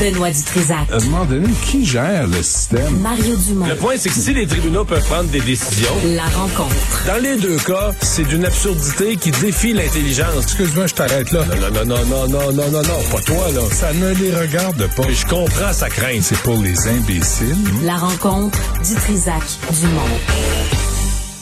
[0.00, 0.90] Benoît Dutrisac.
[0.92, 2.98] À un moment donné, qui gère le système?
[3.00, 3.66] Mario Dumont.
[3.66, 6.74] Le point, c'est que si les tribunaux peuvent prendre des décisions, La rencontre.
[7.06, 10.42] dans les deux cas, c'est d'une absurdité qui défie l'intelligence.
[10.44, 11.44] Excuse-moi, je t'arrête là.
[11.44, 13.60] Non, non, non, non, non, non, non, non, pas toi, là.
[13.70, 15.02] Ça ne les regarde pas.
[15.06, 16.22] Mais je comprends sa crainte.
[16.22, 17.56] C'est pour les imbéciles.
[17.84, 19.42] La rencontre Dutrisac
[19.80, 20.73] Dumont.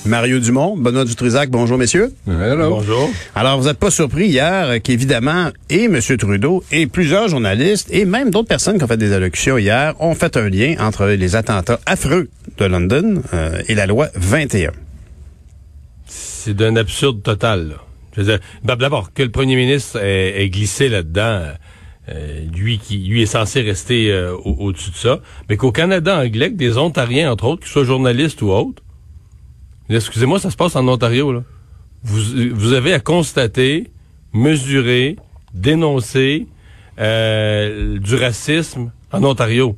[0.04, 2.12] Mario Dumont, Benoît Dutrisac, bonjour messieurs.
[2.26, 2.70] Hello.
[2.70, 3.08] Bonjour.
[3.36, 6.00] Alors, vous n'êtes pas surpris hier euh, qu'évidemment, et M.
[6.18, 10.16] Trudeau, et plusieurs journalistes, et même d'autres personnes qui ont fait des allocutions hier, ont
[10.16, 12.28] fait un lien entre les attentats affreux
[12.58, 14.72] de London euh, et la loi 21.
[16.06, 17.74] C'est d'un absurde total, là.
[18.16, 21.44] Je veux dire, d'abord, que le premier ministre ait, ait glissé là-dedans,
[22.08, 26.18] euh, lui qui lui est censé rester euh, au- au-dessus de ça, mais qu'au Canada
[26.18, 28.81] anglais, que des Ontariens, entre autres, qu'ils soient journalistes ou autres,
[29.88, 31.42] excusez-moi, ça se passe en Ontario, là.
[32.04, 32.20] Vous,
[32.54, 33.90] vous avez à constater,
[34.32, 35.16] mesurer,
[35.54, 36.46] dénoncer
[36.98, 39.76] euh, du racisme en Ontario.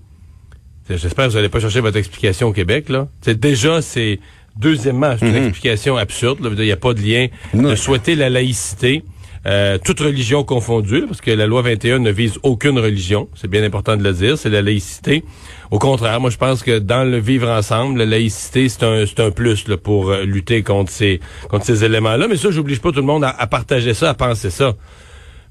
[0.88, 2.88] J'espère que vous n'allez pas chercher votre explication au Québec.
[2.88, 3.08] là.
[3.20, 4.20] T'sais, déjà, c'est...
[4.56, 6.38] Deuxièmement, c'est une explication absurde.
[6.56, 9.02] Il n'y a pas de lien de souhaiter la laïcité,
[9.46, 13.28] euh, toute religion confondue, parce que la loi 21 ne vise aucune religion.
[13.34, 14.38] C'est bien important de le dire.
[14.38, 15.24] C'est la laïcité.
[15.70, 19.20] Au contraire, moi, je pense que dans le vivre ensemble, la laïcité, c'est un, c'est
[19.20, 22.26] un plus là, pour euh, lutter contre ces, contre ces éléments-là.
[22.28, 24.74] Mais ça, j'oblige pas tout le monde à, à partager ça, à penser ça.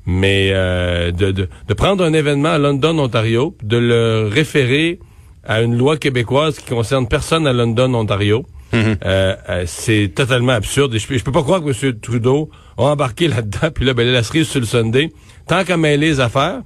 [0.05, 4.99] Mais euh, de, de, de prendre un événement à London, Ontario, de le référer
[5.45, 10.95] à une loi québécoise qui concerne personne à London, Ontario, euh, euh, c'est totalement absurde.
[10.95, 11.99] Et je, je peux pas croire que M.
[11.99, 15.11] Trudeau a embarqué là-dedans, puis là, ben, la cerise sur le Sunday.
[15.47, 16.61] Tant qu'à mêler les affaires,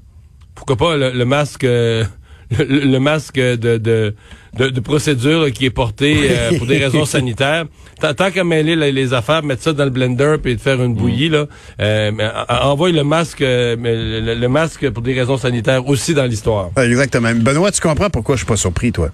[0.55, 2.03] pourquoi pas le, le masque euh,
[2.57, 4.15] le, le masque de, de,
[4.57, 7.65] de, de procédure là, qui est porté euh, pour des raisons sanitaires.
[7.99, 10.81] Tant, tant qu'à mêler les, les affaires, mettre ça dans le blender puis de faire
[10.81, 11.45] une bouillie, là,
[11.81, 12.11] euh,
[12.47, 16.69] envoie le masque euh, le, le masque pour des raisons sanitaires aussi dans l'histoire.
[16.77, 17.31] Euh, Exactement.
[17.35, 19.09] Benoît, tu comprends pourquoi je suis pas surpris, toi?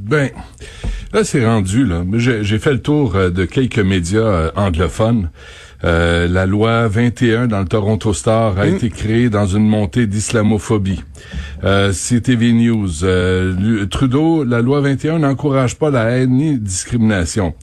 [0.00, 0.30] Ben,
[1.12, 2.02] là, c'est rendu, là.
[2.14, 5.30] J'ai j'ai fait le tour euh, de quelques médias euh, anglophones.
[5.84, 11.02] Euh, la loi 21 dans le Toronto Star a été créée dans une montée d'islamophobie.
[11.64, 17.54] Euh, CTV News, euh, Trudeau, la loi 21 n'encourage pas la haine ni discrimination.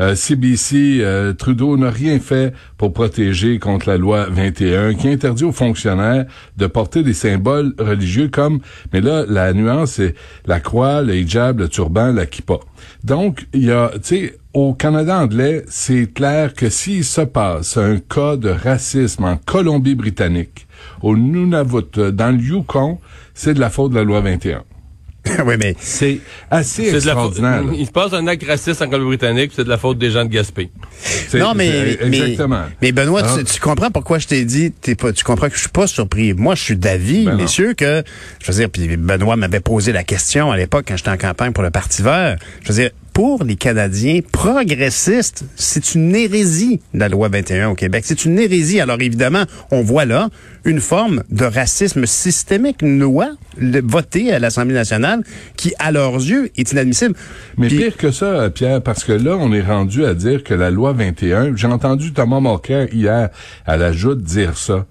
[0.00, 5.44] Euh, CBC, euh, Trudeau n'a rien fait pour protéger contre la loi 21 qui interdit
[5.44, 8.60] aux fonctionnaires de porter des symboles religieux comme,
[8.92, 10.14] mais là, la nuance, c'est
[10.46, 12.58] la croix, le hijab, le turban, la kippa.
[13.04, 17.76] Donc, il y a, tu sais, au Canada anglais, c'est clair que s'il se passe
[17.76, 20.66] un cas de racisme en Colombie-Britannique,
[21.02, 22.98] au Nunavut, dans le Yukon,
[23.34, 24.62] c'est de la faute de la loi 21.
[25.46, 26.20] oui, mais C'est
[26.50, 27.62] assez C'est de la extraordinaire.
[27.74, 30.28] Il se passe un acte raciste en Colombie-Britannique, c'est de la faute des gens de
[30.30, 30.70] Gaspé.
[31.32, 32.64] Non, mais, c'est- mais, exactement.
[32.82, 33.36] mais Benoît, Ah.
[33.38, 36.34] tu, tu comprends pourquoi je t'ai dit, pas, tu comprends que je suis pas surpris.
[36.34, 37.36] Moi, je suis d'avis, Ben non.
[37.38, 38.04] messieurs, que,
[38.42, 41.52] je veux dire, puis Benoît m'avait posé la question à l'époque quand j'étais en campagne
[41.52, 42.36] pour le Parti vert.
[42.62, 48.02] Je veux dire, pour les Canadiens progressistes, c'est une hérésie, la loi 21 au Québec.
[48.04, 48.80] C'est une hérésie.
[48.80, 50.30] Alors, évidemment, on voit là
[50.64, 55.22] une forme de racisme systémique, une loi votée à l'Assemblée nationale
[55.56, 57.14] qui, à leurs yeux, est inadmissible.
[57.56, 60.52] Mais Puis- pire que ça, Pierre, parce que là, on est rendu à dire que
[60.52, 63.28] la loi 21, j'ai entendu Thomas Mulcair hier
[63.64, 64.86] à la joute dire ça,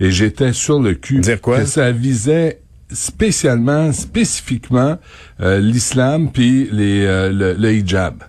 [0.00, 1.20] et j'étais sur le cul.
[1.20, 1.60] Dire quoi?
[1.60, 2.60] Que ça visait
[2.92, 4.98] spécialement, spécifiquement,
[5.40, 8.22] euh, l'islam puis les, euh, le, le hijab.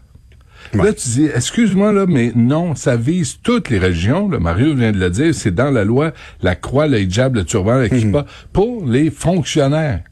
[0.73, 4.29] Là, tu dis, excuse-moi, là, mais non, ça vise toutes les religions.
[4.29, 7.45] Là, Mario vient de le dire, c'est dans la loi, la croix, le hijab, le
[7.45, 10.03] turban, la kippa, pour les fonctionnaires.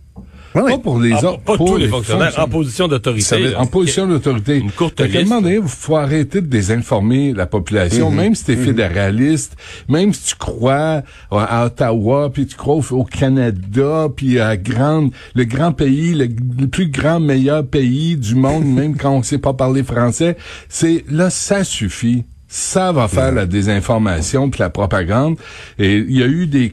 [0.56, 0.72] Oui.
[0.72, 1.40] Pas pour les Ah, autres.
[1.42, 3.56] pas pour tous les fonctionnaires, en position d'autorité.
[3.56, 4.58] en position d'autorité.
[4.58, 5.32] Une courte liste.
[5.46, 8.16] il faut arrêter de désinformer la population, Mhm.
[8.16, 9.56] même si t'es fédéraliste,
[9.90, 15.12] même si tu crois à Ottawa, puis tu crois au, au Canada, puis à grande,
[15.36, 16.28] le grand pays, le,
[16.60, 20.38] le plus grand, meilleur pays du monde, même quand on sait pas parler français,
[20.70, 22.24] c'est là, ça suffit.
[22.48, 25.36] Ça va faire la désinformation puis la propagande.
[25.78, 26.72] Et il y a eu des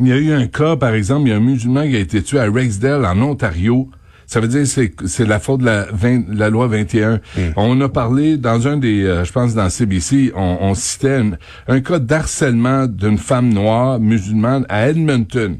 [0.00, 2.00] il y a eu un cas, par exemple, il y a un musulman qui a
[2.00, 3.88] été tué à Rexdale, en Ontario.
[4.26, 7.20] Ça veut dire que c'est c'est la faute de la, 20 la loi 21.
[7.56, 11.38] On a parlé dans un des, euh, je pense dans CBC, on, on citait une-
[11.66, 15.56] un cas d'harcèlement d'une femme noire musulmane à Edmonton.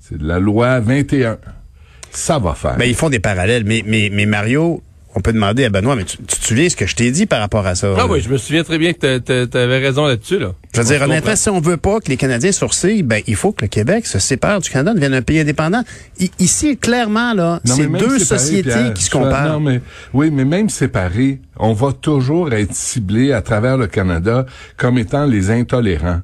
[0.00, 1.36] C'est la loi 21.
[2.10, 2.76] Ça va faire.
[2.78, 3.64] Ben, ils font des parallèles.
[3.66, 4.82] Mais, mais, mais Mario,
[5.16, 7.24] on peut demander à Benoît, mais tu, tu te souviens ce que je t'ai dit
[7.24, 7.88] par rapport à ça?
[7.98, 10.38] Ah oui, je me souviens très bien que tu avais raison là-dessus.
[10.38, 10.52] Là.
[10.74, 13.34] Je veux On dire, honnêtement, si on veut pas que les Canadiens sourcillent, ben, il
[13.34, 15.82] faut que le Québec se sépare du Canada, devienne un pays indépendant.
[16.20, 19.54] I- ici, clairement, là, c'est mais même deux sociétés Pierre, qui se comparent.
[19.54, 19.80] Non, mais,
[20.12, 24.44] oui, mais même séparés, on va toujours être ciblé à travers le Canada
[24.76, 26.20] comme étant les intolérants.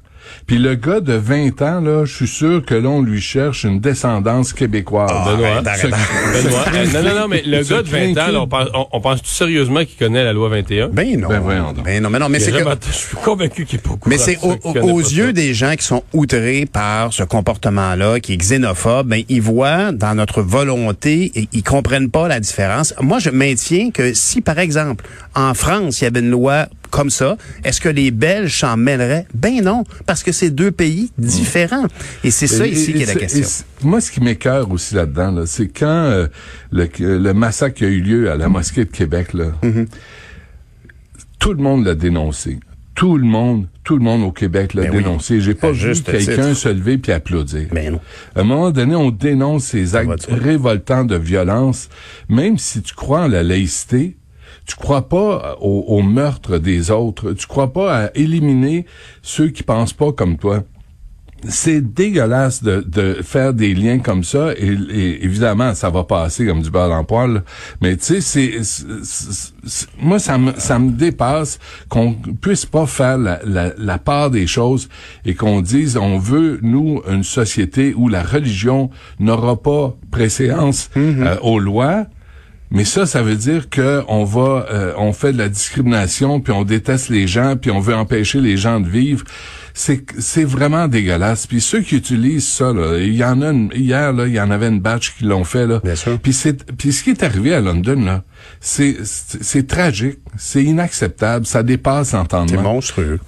[0.47, 3.79] Puis le gars de 20 ans, là, je suis sûr que l'on lui cherche une
[3.79, 5.09] descendance québécoise.
[5.09, 6.43] Benoît, arrête, arrête, arrête.
[6.43, 8.87] Benoît, euh, non, non, non, mais le gars de 20 ans, là, on pense, on,
[8.91, 10.89] on pense sérieusement qu'il connaît la loi 21?
[10.89, 11.27] Ben non.
[11.29, 11.85] Ben voyons donc.
[11.85, 12.57] Ben non, mais non, mais c'est que...
[12.87, 15.31] Je suis convaincu qu'il est courant Mais c'est au- aux yeux ça.
[15.33, 20.15] des gens qui sont outrés par ce comportement-là, qui est xénophobe, ben, ils voient dans
[20.15, 22.93] notre volonté et ils comprennent pas la différence.
[23.01, 25.05] Moi, je maintiens que si, par exemple,
[25.35, 29.25] en France, il y avait une loi comme ça, est-ce que les Belges s'en mêleraient?
[29.33, 31.87] Ben non, parce que c'est deux pays différents.
[32.23, 33.65] Et c'est ça ici et- qui est la question.
[33.81, 36.27] moi, ce qui m'écœure aussi là-dedans, là, c'est quand euh,
[36.71, 39.87] le, le massacre qui a eu lieu à la mosquée de Québec, là, Mm-hmm.
[41.39, 42.59] tout le monde l'a dénoncé.
[42.95, 44.97] Tout le monde, tout le monde au Québec l'a Ben oui.
[45.03, 45.41] dénoncé.
[45.41, 47.67] J'ai pas vu juste quelqu'un se lever puis applaudir.
[47.71, 47.99] Ben non.
[48.35, 51.89] À un moment donné, on dénonce ces actes révoltants de violence,
[52.29, 54.15] même si tu crois en la laïcité.
[54.65, 57.33] Tu crois pas au, au meurtre des autres?
[57.33, 58.85] Tu crois pas à éliminer
[59.21, 60.63] ceux qui pensent pas comme toi?
[61.45, 66.45] C'est dégueulasse de, de faire des liens comme ça et, et évidemment ça va passer
[66.45, 67.43] comme du beurre poil là.
[67.81, 68.85] mais tu sais c'est
[69.99, 74.47] moi ça me ça me dépasse qu'on puisse pas faire la, la, la part des
[74.47, 74.87] choses
[75.25, 78.89] et qu'on dise on veut nous une société où la religion
[79.19, 82.05] n'aura pas préséance euh, aux lois
[82.73, 86.51] mais ça, ça veut dire que on va, euh, on fait de la discrimination, puis
[86.51, 89.23] on déteste les gens, puis on veut empêcher les gens de vivre.
[89.75, 91.47] C'est, c'est vraiment dégueulasse.
[91.47, 94.39] Puis ceux qui utilisent ça, là, il y en a une, hier, là, il y
[94.39, 95.79] en avait une batch qui l'ont fait là.
[95.83, 96.19] Bien sûr.
[96.19, 98.23] Puis c'est, puis ce qui est arrivé à London là,
[98.59, 102.61] c'est, c'est, c'est tragique, c'est inacceptable, ça dépasse C'est l'entendement.
[102.61, 103.19] monstrueux.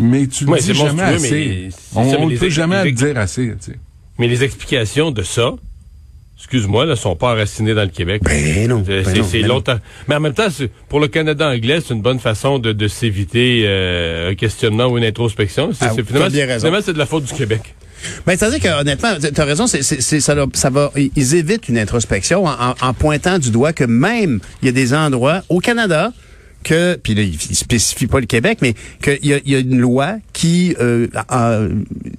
[0.00, 1.30] Mais tu le Ouais, dis c'est jamais monstrueux, assez.
[1.30, 3.48] mais c'est On, ça, mais on les peut jamais les dire assez.
[3.60, 3.78] Tu sais.
[4.18, 5.52] Mais les explications de ça,
[6.40, 8.22] excuse-moi, ne sont pas enracinées dans le Québec.
[8.24, 9.80] Ben non, C'est- ben c'est non, c'est ben.
[10.08, 12.88] Mais en même temps, c'est- pour le Canada anglais, c'est une bonne façon de, de
[12.88, 15.70] s'éviter euh, un questionnement ou une introspection.
[15.72, 16.66] C'est, Ah, c'est- finalement, bien c'est- raison.
[16.66, 17.74] finalement, c'est de la faute du Québec.
[18.26, 21.68] Ben, c'est-à-dire que, honnêtement, t'as raison, c'est, c'est, c'est- ça, ça va, ils- ils évitent
[21.68, 25.42] une introspection en, en- en pointant du doigt que même, il y a des endroits
[25.50, 26.10] au Canada
[26.62, 29.54] que, puis là, il, il spécifie pas le Québec, mais qu'il y a, il y
[29.54, 31.06] a une loi qui euh,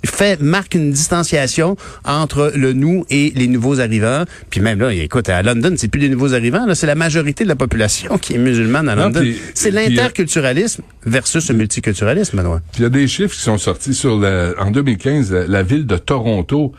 [0.06, 4.24] fait marque une distanciation entre le nous et les nouveaux arrivants.
[4.50, 7.44] Puis même là, écoute, à London, c'est plus les nouveaux arrivants, là, c'est la majorité
[7.44, 9.24] de la population qui est musulmane à London.
[9.54, 12.62] c'est euh, l'interculturalisme versus le multiculturalisme, Benoît.
[12.78, 15.86] Il y a des chiffres qui sont sortis sur le, en 2015, la, la ville
[15.86, 16.74] de Toronto,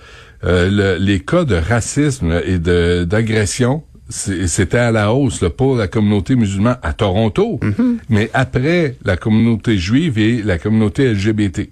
[0.45, 3.83] euh, le- les cas de racisme et de d'agression,
[4.13, 7.59] c'était à la hausse là, pour la communauté musulmane à Toronto,
[8.09, 11.71] mais après la communauté juive et la communauté LGBT.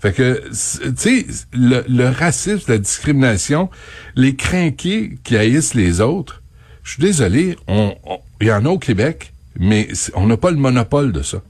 [0.00, 3.68] Fait que, tu sais, le, le racisme, la discrimination,
[4.14, 6.42] les crinqués qui haïssent les autres,
[6.84, 10.50] je suis désolé, on- on- il y en a au Québec, mais on n'a pas
[10.52, 11.42] le monopole de ça.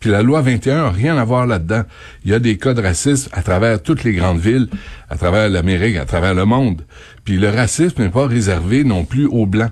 [0.00, 1.82] Puis la loi 21 n'a rien à voir là-dedans.
[2.24, 4.68] Il y a des cas de racisme à travers toutes les grandes villes,
[5.08, 6.82] à travers l'Amérique, à travers le monde.
[7.24, 9.70] Puis le racisme n'est pas réservé non plus aux Blancs.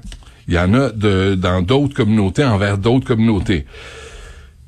[0.48, 3.66] Il y en a de, dans d'autres communautés envers d'autres communautés.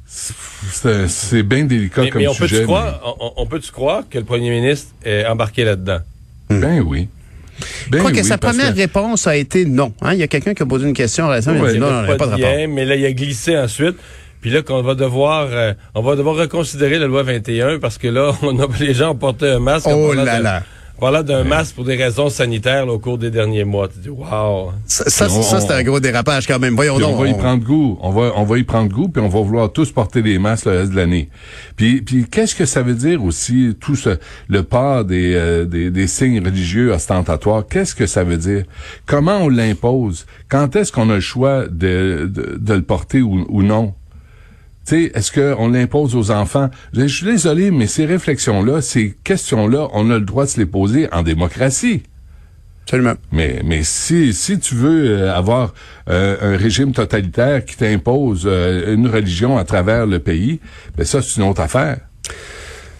[0.07, 2.65] C'est c'est bien délicat Mais, comme mais on peut-tu sujet.
[2.65, 5.99] croire, on, on peut-tu croire que le premier ministre est embarqué là-dedans?
[6.51, 7.09] mais- Ben oui.
[7.91, 9.93] Ben Je crois que oui, sa première que- réponse a été non.
[10.03, 10.13] Hein?
[10.13, 11.87] Il y a quelqu'un qui a posé une question récemment, il a Ouais, dit non,
[11.87, 12.69] Il y non, a il n'y a pas de rapport.
[12.69, 13.97] mais là, il a glissé ensuite.
[14.41, 18.09] Puis là, qu'on va devoir, euh, on va devoir reconsidérer la loi 21 parce que
[18.09, 19.89] là, on a, les gens ont porté un masque.
[19.91, 20.63] Oh là là.
[20.99, 23.87] Parlant d'un masque pour des raisons sanitaires là, au cours des derniers mois.
[23.87, 24.71] Tu dis, wow.
[24.87, 25.29] Ça, ça,
[25.61, 26.75] c'est un gros dérapage quand même.
[26.75, 27.17] Voyons donc.
[27.19, 27.99] on va y on- prendre goût.
[28.01, 30.65] On va, on va y prendre goût, puis on va vouloir tous porter des masques
[30.65, 31.29] le reste de l'année.
[31.77, 34.17] Puis, puis qu'est-ce que ça veut dire aussi tout ce,
[34.49, 37.65] le port des, euh, des, des signes religieux ostentatoires?
[37.69, 38.65] Qu'est-ce que ça veut dire?
[39.05, 40.25] Comment on l'impose?
[40.49, 43.93] Quand est-ce qu'on a le choix de, de, de le porter ou, ou non?
[44.87, 46.71] Tu sais, est-ce qu'on l'impose aux enfants?
[46.93, 50.67] Je suis désolé, mais ces réflexions-là, ces questions-là, on a le droit de se les
[50.67, 52.05] poser en démocratie.
[52.85, 53.15] Absolument.
[53.33, 55.75] Mais, mais si, si tu veux euh, avoir
[56.09, 60.61] euh, un régime totalitaire qui t'impose euh, une religion à travers le pays,
[60.97, 61.99] ben ça, c'est une autre affaire.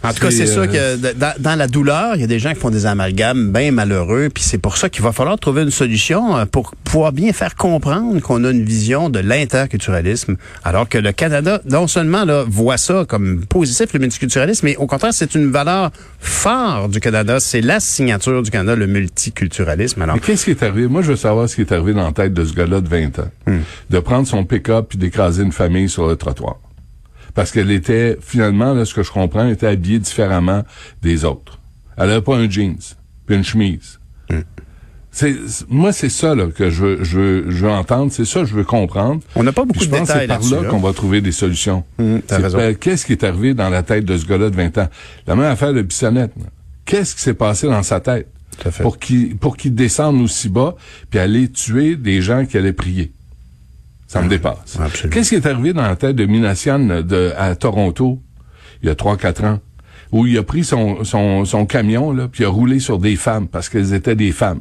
[0.07, 2.39] En tout cas, c'est sûr euh, que dans, dans la douleur, il y a des
[2.39, 5.63] gens qui font des amalgames bien malheureux, puis c'est pour ça qu'il va falloir trouver
[5.63, 10.89] une solution euh, pour pouvoir bien faire comprendre qu'on a une vision de l'interculturalisme, alors
[10.89, 15.13] que le Canada, non seulement là, voit ça comme positif, le multiculturalisme, mais au contraire,
[15.13, 17.41] c'est une valeur forte du Canada.
[17.41, 20.03] C'est la signature du Canada, le multiculturalisme.
[20.03, 20.87] Alors, Mais qu'est-ce qui est arrivé?
[20.87, 22.89] Moi, je veux savoir ce qui est arrivé dans la tête de ce gars-là de
[22.89, 23.31] 20 ans.
[23.91, 26.57] De prendre son pick-up puis d'écraser une famille sur le trottoir.
[27.37, 30.65] Parce qu'elle était, finalement, là, ce que je comprends, elle était habillée différemment
[31.03, 31.61] des autres.
[31.97, 32.77] Elle avait pas un jeans
[33.27, 34.01] puis une chemise.
[35.11, 38.13] C'est, c'est- moi, c'est ça là, que je veux, je, veux, je veux entendre.
[38.13, 39.23] C'est ça que je veux comprendre.
[39.35, 40.69] On n'a pas beaucoup je de pense que détails c'est par là là.
[40.71, 41.85] qu'on va trouver des solutions.
[42.59, 44.89] Par- Qu'est-ce qui est arrivé dans la tête de ce gars-là de 20 ans?
[45.27, 46.33] La même affaire de Bissonnette.
[46.85, 48.29] Qu'est-ce qui s'est passé dans sa tête?
[48.83, 50.77] Pour qu'il, pour qu'il descende aussi bas,
[51.11, 53.13] puis aller tuer des gens qui allaient prier?
[54.07, 54.79] Ça me dépasse.
[55.11, 58.21] Qu'est-ce qui est arrivé dans la tête de Minassian de, à Toronto,
[58.83, 59.61] il y a 3-4 ans,
[60.13, 63.17] où il a pris son, son, son camion, là, puis il a roulé sur des
[63.17, 64.61] femmes, parce qu'elles étaient des femmes.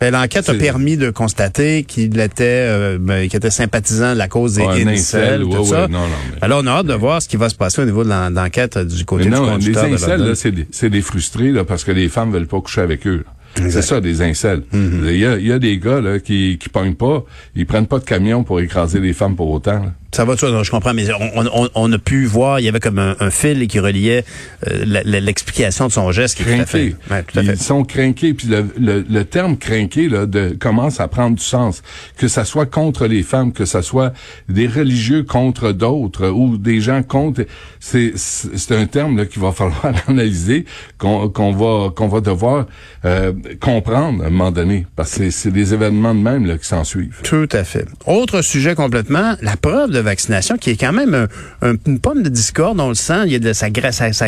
[0.00, 4.28] Ben, L'enquête a permis de constater qu'il était, euh, ben, qu'il était sympathisant de la
[4.28, 5.82] cause des Ouais, incels, tout ouais, ça.
[5.82, 7.82] ouais, non, non, mais- Alors, on a hâte de voir ce qui va se passer
[7.82, 10.34] au niveau de l'en- l'enquête euh, du côté Mais du non, les conducteur incels, là,
[10.36, 13.24] c'est des, des frustrés, là, parce que les femmes veulent pas coucher avec eux.
[13.26, 13.32] là.
[13.70, 14.62] C'est ça, des incels.
[14.72, 15.06] Mhm.
[15.08, 17.24] Il y, a, il y a des gars, là, qui, qui pognent pas,
[17.54, 19.92] ils prennent pas de camion pour écraser les femmes pour autant, là.
[20.10, 22.80] Ça va, toi, je comprends, mais on, on- on- a pu voir, il y avait
[22.80, 24.24] comme un, un fil qui reliait
[24.66, 26.94] euh, l'explication de son geste qui est tout à fait.
[27.10, 27.52] Ouais, tout à fait.
[27.52, 28.32] Ils sont crinqués.
[28.32, 31.82] Puis le, le, le terme crinqué là, de, commence à prendre du sens.
[32.16, 34.12] Que ça soit contre les femmes, que ça soit
[34.48, 37.44] des religieux contre d'autres ou des gens contre.
[37.78, 40.64] C'est c'est c'est un terme là, qu'il va falloir analyser,
[40.96, 42.66] qu'on qu'on va qu'on va devoir
[43.04, 46.56] euh, comprendre à un moment donné, parce que c'est- c'est des événements de même là,
[46.58, 47.20] qui s'en suivent.
[47.22, 47.86] Tout à fait.
[48.06, 51.28] Autre sujet complètement, la preuve de vaccination, qui est quand même un-
[51.70, 53.22] un- une pomme de discorde, on le sent.
[53.26, 53.68] Il y a de sa,
[54.12, 54.26] sa,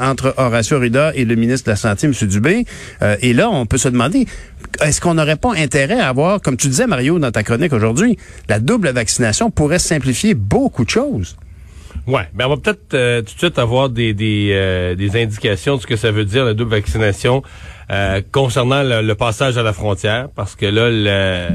[0.00, 2.12] entre Horacio Rida et le ministre de la Santé, M.
[2.28, 2.64] Dubé.
[3.02, 4.26] Euh, et là, on peut se demander,
[4.82, 8.16] est-ce qu'on n'aurait pas intérêt à avoir, comme tu disais, Mario, dans ta chronique aujourd'hui,
[8.48, 11.36] la double vaccination pourrait simplifier beaucoup de choses?
[12.06, 14.14] Ouais, ben on va peut-être euh, tout de suite avoir des
[14.54, 17.42] euh, des indications de ce que ça veut dire la double vaccination
[18.32, 21.54] concernant le passage à la frontière, parce que là le-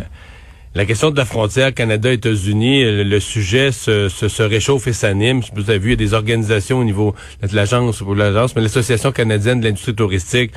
[0.76, 5.42] la question de la frontière Canada-États-Unis, le, le sujet se, se, se réchauffe et s'anime.
[5.56, 7.14] Vous avez vu, il y a des organisations au niveau
[7.48, 10.52] de l'agence ou l'agence, mais l'Association canadienne de l'industrie touristique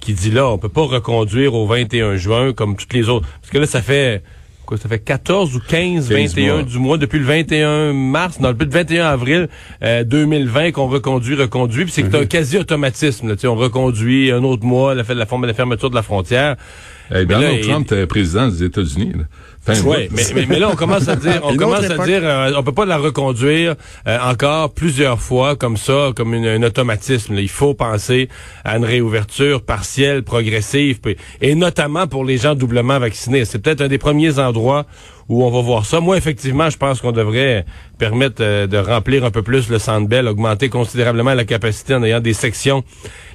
[0.00, 3.26] qui dit là, on peut pas reconduire au 21 juin comme toutes les autres.
[3.40, 4.22] Parce que là, ça fait
[4.66, 6.62] quoi, ça fait 14 ou 15, 15 21 mois.
[6.64, 9.48] du mois depuis le 21 mars, non, depuis le 21 avril
[9.82, 11.84] euh, 2020 qu'on reconduit, reconduit.
[11.84, 12.14] Puis c'est Mhm.
[12.22, 13.28] un quasi-automatisme.
[13.28, 13.36] là.
[13.36, 16.56] Tu sais, On reconduit un autre mois la, la, forme- la fermeture de la frontière.
[17.10, 19.12] Hey, là, Donald il- Trump était président des États-Unis.
[19.16, 19.24] là.
[19.64, 20.16] Fin Oui, bout.
[20.16, 22.72] mais, mais, mais là, on commence à dire, on commence à dire, euh, on peut
[22.72, 23.76] pas la reconduire
[24.08, 27.34] euh, encore plusieurs fois comme ça, comme une- un automatisme.
[27.34, 27.40] là.
[27.40, 28.28] Il faut penser
[28.64, 30.98] à une réouverture partielle, progressive,
[31.40, 33.44] et notamment pour les gens doublement vaccinés.
[33.44, 34.84] C'est peut-être un des premiers endroits
[35.28, 36.00] où on va voir ça.
[36.00, 37.64] Moi, effectivement, je pense qu'on devrait
[37.98, 42.02] permettre euh, de remplir un peu plus le Centre Bell, augmenter considérablement la capacité en
[42.02, 42.82] ayant des sections.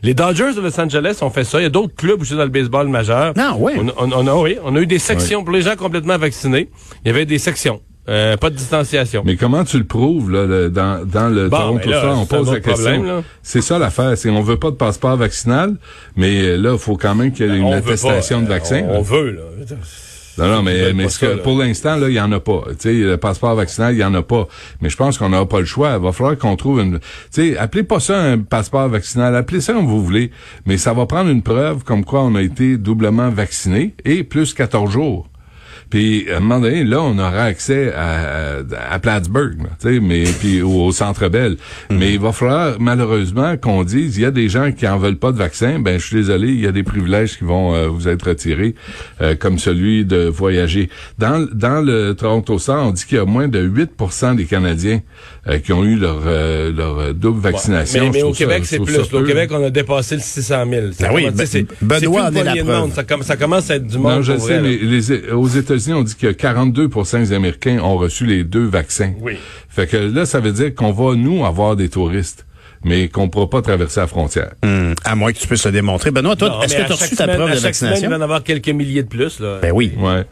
[0.03, 1.59] Les Dodgers de Los Angeles ont fait ça.
[1.59, 3.33] Il y a d'autres clubs aussi dans le baseball majeur.
[3.35, 3.73] Non, oui.
[3.77, 6.69] On, on- on a, oui, on a eu des sections pour les gens complètement vaccinés.
[7.03, 7.81] Il y avait des sections.
[8.09, 9.21] Euh, pas de distanciation.
[9.25, 12.19] Mais comment tu le prouves là, le- dans, dans le Bon, Toronto là, Star?
[12.21, 13.23] On pose la question.
[13.43, 14.17] C'est ça l'affaire.
[14.17, 15.75] C'est on veut pas de passeport vaccinal,
[16.15, 18.43] mais euh, là, il faut quand même qu'il y ait une On veut attestation pas,
[18.43, 18.83] de vaccin.
[18.87, 18.99] On, là.
[18.99, 19.41] on veut, là.
[20.37, 22.63] Non, non, mais, mais ce que, pour l'instant, là, il y en a pas.
[22.71, 24.47] Tu sais, le passeport vaccinal, il y en a pas.
[24.81, 25.95] Mais je pense qu'on n'aura pas le choix.
[25.97, 26.99] Il va falloir qu'on trouve une.
[26.99, 30.31] Tu sais, appelez pas ça un passeport vaccinal, appelez ça comme vous voulez.
[30.65, 34.53] Mais ça va prendre une preuve comme quoi on a été doublement vacciné et plus
[34.53, 35.27] 14 jours.
[35.89, 39.99] Puis à un moment donné, là, on aura accès à, à, à Plattsburgh, tu sais,
[39.99, 41.57] mais puis au, au Centre Bell.
[41.89, 45.17] Mais il va falloir malheureusement qu'on dise, il y a des gens qui en veulent
[45.17, 45.79] pas de vaccin.
[45.79, 48.75] Ben, je suis désolé, il y a des privilèges qui vont euh, vous être retirés,
[49.21, 50.89] euh, comme celui de voyager.
[51.17, 55.01] Dans dans le Toronto Star, on dit qu'il y a moins de 8% des Canadiens
[55.47, 58.09] euh, qui ont eu leur euh, leur euh, double vaccination.
[58.11, 58.97] Mais, au Québec, c'est plus.
[58.97, 59.23] Au.
[59.23, 60.91] Québec, on a dépassé le 600 000.
[60.91, 61.27] Ça Ah oui,
[61.81, 62.65] Ben- Benoît la preuve.
[62.65, 62.91] monde.
[62.93, 64.15] Ça, com- ça commence à être du monde.
[64.17, 67.97] Non, je sais, vrai, mais les, aux États-Unis, on dit que 42 des Américains ont
[67.97, 69.13] reçu les deux vaccins.
[69.21, 69.37] Oui.
[69.69, 72.45] Fait que là, ça veut dire qu'on va, nous, avoir des touristes,
[72.83, 74.51] mais qu'on ne pourra pas traverser la frontière.
[74.63, 76.11] Hum, à moins que tu puisses le démontrer.
[76.11, 78.07] Benoît, toi, est-ce que tu as reçu ta semaine- preuve à de chaque semaine, vaccination?
[78.07, 79.39] il va y en avoir quelques milliers de plus.
[79.39, 79.59] Là.
[79.61, 79.93] Ben oui.
[79.97, 80.25] Ouais.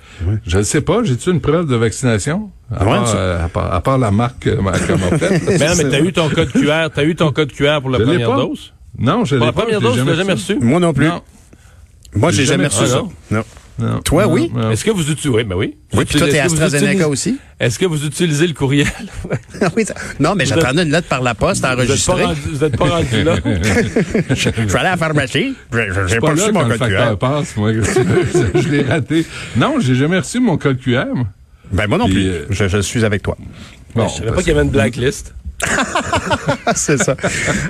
[0.46, 2.52] Je ne sais pas, j'ai-tu une preuve de vaccination?
[2.72, 5.44] À, Ouais, part, ça- euh, à, part, à part la marque euh, qu'elle m'a faite.
[5.48, 8.00] Mais non, mais t'as eu ton code QR, t'as eu ton code QR pour la
[8.00, 8.38] Je l'ai première pas.
[8.38, 8.74] dose?
[8.98, 9.62] Non, je Pour l'ai la pas.
[9.62, 10.56] première je l'ai dose, tu l'as jamais reçu.
[10.60, 11.08] Moi non plus.
[11.08, 11.22] Non.
[12.16, 13.02] Moi, j'ai jamais reçu ça.
[13.32, 13.44] Non.
[13.78, 14.00] Non.
[14.02, 14.52] Toi, Non, oui?
[14.54, 14.72] non.
[14.72, 15.30] Est-ce que vous utilisez...
[15.30, 15.76] Oui, ben oui.
[15.94, 17.38] Oui, puis toi, t'es AstraZeneca utilisez- aussi?
[17.60, 18.88] Est-ce que vous utilisez le courriel?
[19.76, 22.24] oui, ça- non, mais j'attendais une lettre par la poste Vous êtes pas enregistrée.
[22.24, 23.36] rendu- Vous n'êtes pas rendu là?
[24.30, 25.56] Je suis allé à la pharmacie.
[26.08, 27.18] J'ai pas pas reçu mon code QR.
[27.20, 27.72] passe, moi.
[28.56, 29.26] je l'ai raté.
[29.58, 31.06] Non, j'ai jamais reçu mon code QR.
[31.14, 31.28] moi.
[31.72, 32.28] Ben, moi non Puis, plus.
[32.30, 33.36] euh, Je, je suis avec toi.
[33.96, 35.34] Bon, Je savais pas qu'il y avait une blacklist.
[36.76, 37.16] c'est ça.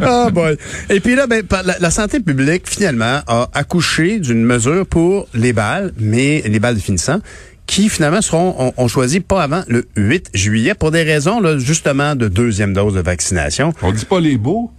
[0.02, 0.58] Ah, boy.
[0.90, 1.44] Et puis là, ben,
[1.80, 6.80] la, santé publique, finalement, a accouché d'une mesure pour les balles, mais les balles de
[6.80, 7.20] finissant,
[7.68, 11.58] qui finalement seront, on, on choisit pas avant le 8 juillet pour des raisons, là,
[11.58, 13.74] justement, de deuxième dose de vaccination.
[13.82, 14.72] On dit pas les beaux.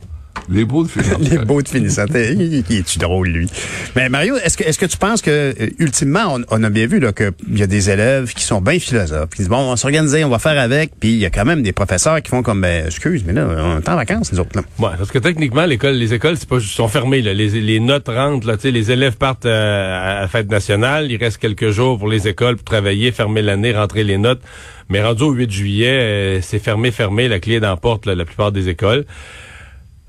[0.49, 1.19] Les beaux de finance.
[1.31, 2.05] Les beaux de finissant.
[2.15, 3.49] Il est-tu drôle, lui?
[3.97, 6.87] Mais Mario, est-ce que, est-ce que tu penses que, euh, ultimement, on, on a bien
[6.87, 9.77] vu qu'il y a des élèves qui sont bien philosophes, qui disent, bon, on va
[9.77, 12.43] s'organiser, on va faire avec, puis il y a quand même des professeurs qui font
[12.43, 14.63] comme, ben, excuse, mais là, on est en vacances, les autres, là.
[14.79, 17.23] Ouais, parce que techniquement, l'école, les écoles, c'est pas juste- sont fermées.
[17.23, 17.33] Là.
[17.35, 21.11] Les, les notes rentrent, là, tu sais, les élèves partent euh, à la fête nationale.
[21.11, 24.41] Il reste quelques jours pour les écoles pour travailler, fermer l'année, rentrer les notes.
[24.89, 28.07] Mais rendu au 8 juillet, euh, c'est fermé, fermé, la clé est dans la porte,
[28.07, 29.05] là, la plupart des écoles.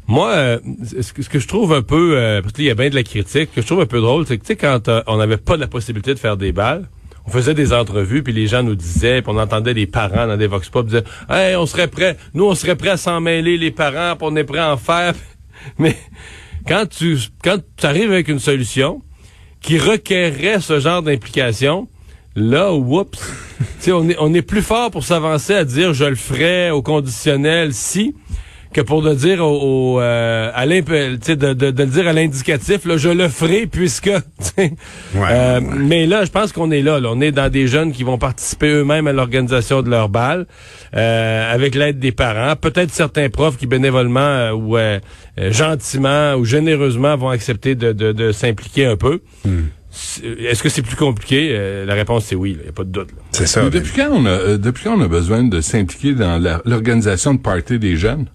[0.08, 0.60] Moi, euh,
[1.02, 3.50] ce, que, je trouve un peu, euh, parce qu'il y a bien de la critique,
[3.52, 5.38] ce que je trouve un peu drôle, c'est que tu sais, quand euh, on n'avait
[5.38, 6.88] pas la possibilité de faire des balles,
[7.26, 10.38] on faisait des entrevues, puis les gens nous disaient, puis on entendait les parents dans
[10.38, 13.58] des vox pop dire, hey, on serait prêt, nous on serait prêt à s'en mêler
[13.58, 15.14] les parents, puis on est prêt à en faire.
[15.78, 15.98] Mais
[16.66, 19.02] quand tu quand tu arrives avec une solution
[19.60, 21.90] qui requerrait ce genre d'implication,
[22.34, 23.20] là, oups,
[23.90, 27.74] on est on est plus fort pour s'avancer à dire je le ferai au conditionnel
[27.74, 28.16] si
[28.74, 31.90] que pour le dire au, au, euh, à l'imp- tu sais, de, de, de le
[31.90, 34.10] dire à l'indicatif, là, je le ferai puisque.
[34.40, 34.74] tu sais.
[35.16, 37.10] Euh, Mais là, je pense qu'on est là, là.
[37.12, 40.46] On est dans des jeunes qui vont participer eux-mêmes à l'organisation de leur bal,
[40.96, 42.56] euh, avec l'aide des parents.
[42.56, 45.00] Peut-être certains profs qui bénévolement euh, ou euh,
[45.40, 49.22] euh, gentiment ou généreusement vont accepter de, de, de s'impliquer un peu.
[49.90, 51.50] C'est- Est-ce que c'est plus compliqué?
[51.54, 52.56] Euh, la réponse, c'est oui.
[52.60, 53.10] Il n'y a pas de doute.
[53.12, 53.18] là.
[53.32, 53.64] C'est ça.
[53.64, 57.34] Mais depuis quand on a, euh, depuis quand on a besoin de s'impliquer dans l'organisation
[57.34, 58.26] de parties des jeunes?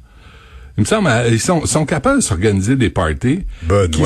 [0.78, 3.40] Il me semble, euh, ils sont, sont capables de s'organiser des parties.
[3.62, 3.86] Benoît.
[3.86, 4.02] qui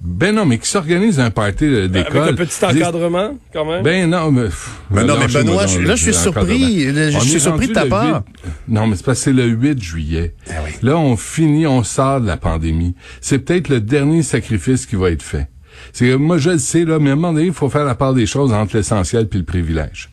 [0.00, 2.28] Ben non, mais qui s'organisent un party euh, Avec d'école.
[2.28, 3.82] un petit encadrement, quand même?
[3.82, 4.44] Ben non, mais...
[4.44, 6.84] pff, Ben non, mais Benoît, je- là, je suis surpris.
[6.84, 8.22] Je suis surpris de ta part.
[8.44, 10.34] 8 Non, mais c'est parce que c'est le 8 juillet.
[10.48, 10.70] Ah oui.
[10.82, 12.94] Là, on finit, on sort de la pandémie.
[13.20, 15.48] C'est peut-être le dernier sacrifice qui va être fait.
[15.92, 17.84] C'est que moi, je le sais, là, mais à un moment donné, il faut faire
[17.84, 20.10] la part des choses entre l'essentiel puis le privilège.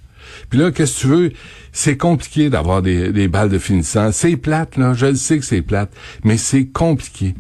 [0.50, 1.32] Puis là, qu'est-ce que tu veux?
[1.72, 4.12] C'est compliqué d'avoir des, des balles de finissant.
[4.12, 4.94] C'est plate, là.
[4.94, 5.92] Je le sais que c'est plate.
[6.24, 7.36] Mais c'est compliqué.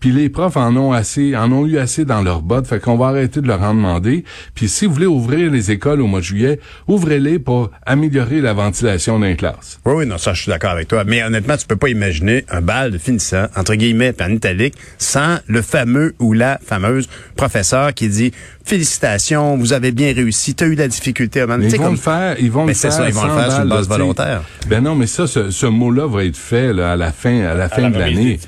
[0.00, 2.96] Puis les profs en ont assez, en ont eu assez dans leurs bottes, fait qu'on
[2.96, 4.24] va arrêter de leur en demander.
[4.54, 8.52] Puis si vous voulez ouvrir les écoles au mois de juillet, ouvrez-les pour améliorer la
[8.52, 9.80] ventilation d'un classe.
[9.86, 11.04] Oui, oui, non, ça, je suis d'accord avec toi.
[11.04, 14.74] Mais honnêtement, tu peux pas imaginer un bal de finissant, entre guillemets, puis en italique,
[14.98, 20.64] sans le fameux ou la fameuse professeur qui dit Félicitations, vous avez bien réussi, tu
[20.64, 21.44] as eu la difficulté.
[21.46, 22.92] Mais ils vont comme- le faire, ils vont Mais le c'est faire.
[22.98, 24.42] ça, ils vont le faire sur une base volontaire.
[24.68, 27.54] Ben non, mais ça, ce, ce mot-là va être fait là, à la fin, à
[27.54, 28.38] la fin la de l'année.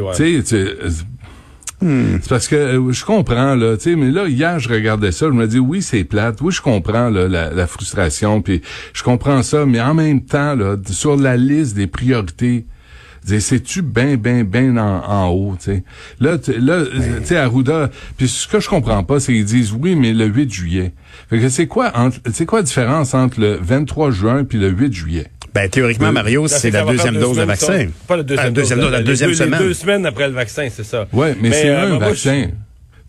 [0.00, 0.14] ouais.
[1.82, 5.12] Euh, c'est parce que euh, je comprends là, tu sais, mais là hier je regardais
[5.12, 8.62] ça, je me dis oui c'est plate, oui je comprends là, la, la frustration, puis
[8.92, 12.66] je comprends ça, mais en même temps là, sur la liste des priorités,
[13.24, 15.84] c'est-tu bien, bien, bien en, en haut, tu sais?
[16.18, 16.84] Là, tu là,
[17.24, 20.52] sais, Arruda, puis ce que je comprends pas, c'est qu'ils disent oui, mais le 8
[20.52, 20.92] juillet.
[21.28, 21.92] Fait que c'est quoi,
[22.32, 25.30] c'est quoi la différence entre le 23 juin puis le 8 juillet?
[25.54, 27.86] Ben, théoriquement, Mario, c'est la deuxième dose de vaccin.
[28.06, 28.62] Pas la deuxième Ah, dose.
[28.64, 29.60] deuxième dose, la deuxième deux- semaine.
[29.60, 31.06] deux semaines après le vaccin, c'est ça.
[31.12, 32.46] Ouais, mais, c'est euh, un vaccin.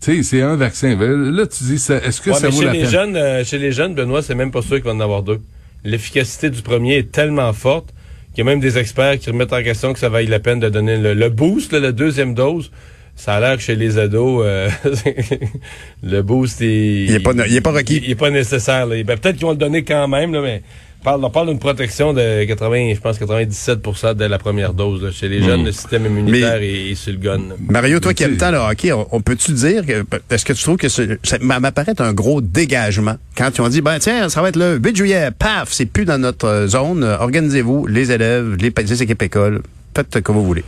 [0.02, 0.96] Tu sais, c'est un vaccin.
[0.98, 2.90] Là, tu dis, ça- est-ce que Ouais, ça mais vaut chez la les peine?
[2.90, 5.40] jeunes, euh, chez les jeunes, Benoît, c'est même pas sûr qu'il va en avoir deux.
[5.84, 7.90] L'efficacité du premier est tellement forte
[8.34, 10.60] qu'il y a même des experts qui remettent en question que ça vaille la peine
[10.62, 12.72] de donner le, le boost, là, la deuxième dose.
[13.16, 14.70] Ça a l'air que chez les ados, euh,
[16.04, 17.98] le boost est, Il est pas- il est pas requis.
[17.98, 18.86] Il, il est pas nécessaire.
[18.86, 18.96] là.
[19.04, 20.62] Ben, peut-être qu'ils vont le donner quand même, là, mais
[21.04, 25.04] parle, on parle d'une protection de 80, je pense 97% dès la première dose.
[25.04, 25.12] là.
[25.12, 27.42] Chez les jeunes, le système immunitaire est, est sur le gun.
[27.70, 30.64] Mario, toi qui aimes tant le hockey, on, on peut-tu dire que est-ce que tu
[30.64, 34.30] trouves que ce- ça m'a- m'apparaît un gros dégagement quand ils ont dit ben tiens
[34.30, 38.56] ça va être le 8 juillet, paf, c'est plus dans notre zone, organisez-vous les élèves,
[38.60, 39.62] les, les équipes écoles,
[39.96, 40.64] faites comme vous voulez.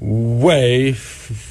[0.00, 0.94] Ouais,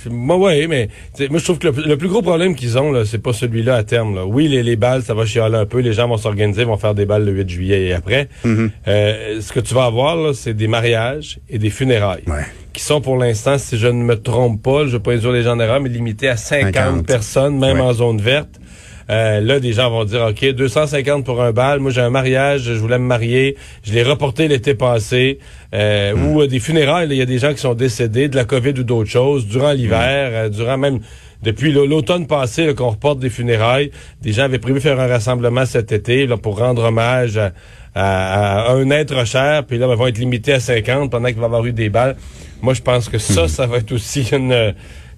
[0.10, 0.88] moi ouais, mais
[1.30, 3.76] moi je trouve que le, le plus gros problème qu'ils ont là, c'est pas celui-là
[3.76, 4.16] à terme.
[4.16, 4.26] Là.
[4.26, 6.96] Oui, les, les balles, ça va chialer un peu, les gens vont s'organiser, vont faire
[6.96, 8.30] des balles le 8 juillet et après.
[8.46, 12.24] Euh, ce que tu vas avoir là, c'est des mariages et des funérailles.
[12.28, 12.46] Ouais.
[12.74, 15.54] Qui sont pour l'instant, si je ne me trompe pas, je vais pas les gens
[15.56, 17.06] en erreur, mais limités à 50, 50.
[17.06, 17.84] personnes, même Ouais.
[17.84, 18.60] en zone verte.
[19.10, 21.80] Euh, là, des gens vont dire, OK, 250 pour un bal.
[21.80, 23.56] Moi, j'ai un mariage, je voulais me marier.
[23.84, 25.40] Je l'ai reporté l'été passé.
[25.74, 28.36] Euh, Ou euh, des funérailles, là, il y a des gens qui sont décédés de
[28.36, 31.00] la COVID ou d'autres choses durant l'hiver, euh, durant même
[31.44, 33.92] depuis l'au- l'automne passé qu'on reporte des funérailles.
[34.22, 37.54] Des gens avaient prévu faire un rassemblement cet été là, pour rendre hommage à,
[37.96, 41.38] à- à un être cher, puis là, ils vont être limités à 50 pendant qu'il
[41.38, 42.16] va y avoir eu des balles.
[42.62, 44.74] Moi, je pense que ça, ça va être aussi une...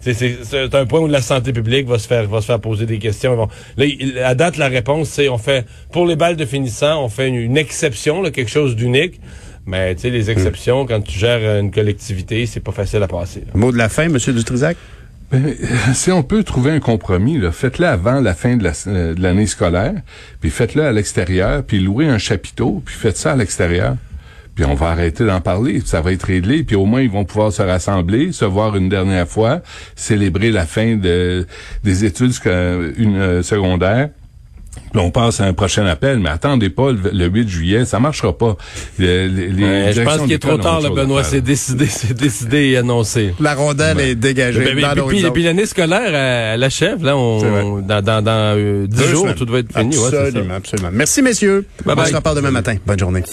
[0.07, 2.45] euh, c'est- C'est c'est un point où la santé publique va se faire va se
[2.47, 3.35] faire poser des questions.
[3.35, 7.03] Vont- là, il- à date, la réponse, c'est on fait pour les balles de finissant,
[7.03, 9.19] on fait une, une exception, là, quelque chose d'unique.
[9.65, 13.41] Mais tu sais, les exceptions, quand tu gères une collectivité, c'est pas facile à passer.
[13.41, 13.51] là.
[13.53, 14.17] Mot de la fin, M.
[14.17, 14.77] Dutrisac?
[15.31, 15.53] Ben, euh,
[15.93, 19.21] si on peut trouver un compromis, là, faites-le avant la fin de la- euh, de
[19.21, 19.93] l'année scolaire,
[20.41, 23.95] puis faites-le à l'extérieur, puis louez un chapiteau, puis faites ça à l'extérieur.
[24.59, 27.23] Puis on va arrêter d'en parler, ça va être réglé, puis au moins ils vont
[27.23, 29.61] pouvoir se rassembler, se voir une dernière fois,
[29.95, 31.47] célébrer la fin de,
[31.85, 34.09] des études une, euh, secondaires.
[34.91, 37.99] Puis on passe à un prochain appel, mais attendez pas le, le 8 juillet, ça
[37.99, 38.55] marchera pas.
[38.97, 41.23] Le- les- les Ouais, je pense qu'il est trop tard, à Benoît.
[41.23, 43.33] C'est décidé, c'est décidé et annoncé.
[43.39, 44.59] La rondelle est dégagée.
[44.63, 47.61] Ben, ben, dans puis, puis, puis l'année scolaire, elle, elle achève, là, C'est vrai.
[47.63, 49.35] on, dans, dans, dans euh, 10 Deux jours, semaines.
[49.35, 49.95] tout va être fini.
[49.97, 50.21] ouais, c'est ça.
[50.23, 50.89] Absolument, absolument.
[50.91, 51.65] Merci, messieurs.
[51.85, 52.09] Bye On bye.
[52.11, 52.75] se reparle demain matin.
[52.85, 53.23] Bonne journée.